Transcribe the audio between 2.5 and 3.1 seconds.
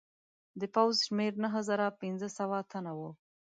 تنه وو.